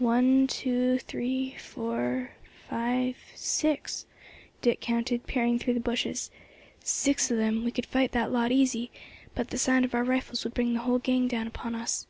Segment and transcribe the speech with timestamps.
[0.00, 2.32] "One, two, three, four,
[2.68, 4.06] five, six,"
[4.60, 6.32] Dick counted, peering through the bushes.
[6.82, 8.90] "Six of them; we could fight that lot easy,
[9.36, 12.08] but the sound of our rifles would bring the whole gang down upon us."